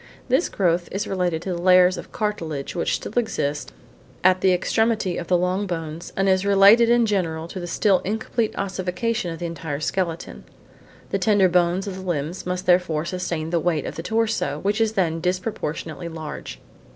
[0.29, 3.71] This growth is related to the layers of cartilage which still exist
[4.23, 7.99] at the extremity of the long bones and is related in general to the still
[7.99, 10.43] incomplete ossification of the entire skeleton.
[11.11, 14.81] The tender bones of the limbs must therefore sustain the weight of the torso which
[14.81, 16.59] is then disproportionately large.